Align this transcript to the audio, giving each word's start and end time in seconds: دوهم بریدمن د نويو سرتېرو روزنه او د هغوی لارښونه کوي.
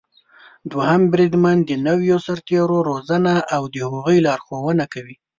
دوهم 0.71 1.01
بریدمن 1.11 1.57
د 1.65 1.71
نويو 1.87 2.17
سرتېرو 2.25 2.77
روزنه 2.89 3.33
او 3.55 3.63
د 3.73 3.75
هغوی 3.85 4.17
لارښونه 4.27 4.83
کوي. 4.93 5.15